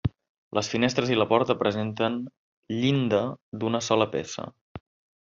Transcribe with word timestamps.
Les 0.57 0.69
finestres 0.69 1.11
i 1.15 1.17
la 1.21 1.27
porta 1.33 1.55
presenten 1.59 2.17
llinda 2.79 3.21
d'una 3.61 3.83
sola 3.89 4.09
peça. 4.17 4.49